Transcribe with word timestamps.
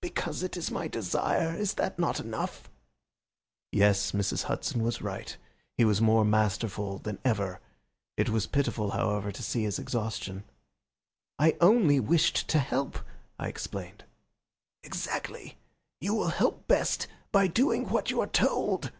"Because 0.00 0.44
it 0.44 0.56
is 0.56 0.70
my 0.70 0.86
desire. 0.86 1.52
Is 1.52 1.74
that 1.74 1.98
not 1.98 2.20
enough?" 2.20 2.70
Yes, 3.72 4.12
Mrs. 4.12 4.44
Hudson 4.44 4.84
was 4.84 5.02
right. 5.02 5.36
He 5.76 5.84
was 5.84 6.00
more 6.00 6.24
masterful 6.24 6.98
than 7.00 7.18
ever. 7.24 7.58
It 8.16 8.28
was 8.28 8.46
pitiful, 8.46 8.92
however, 8.92 9.32
to 9.32 9.42
see 9.42 9.64
his 9.64 9.80
exhaustion. 9.80 10.44
"I 11.40 11.56
only 11.60 11.98
wished 11.98 12.46
to 12.50 12.60
help," 12.60 13.00
I 13.36 13.48
explained. 13.48 14.04
"Exactly! 14.84 15.58
You 16.00 16.14
will 16.14 16.28
help 16.28 16.68
best 16.68 17.08
by 17.32 17.48
doing 17.48 17.88
what 17.88 18.12
you 18.12 18.20
are 18.20 18.28
told." 18.28 18.92